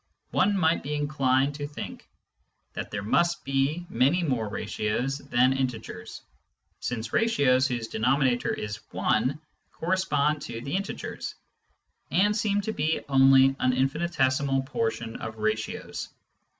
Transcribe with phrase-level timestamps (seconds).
[0.31, 2.09] One might be inclined to think
[2.73, 6.23] that there must be many more ratios than integers,
[6.79, 9.35] since ratios whose denominator is i
[9.71, 11.35] correspond to the integers,
[12.09, 16.09] and seem to be only an infinitesimal proportion of ratios.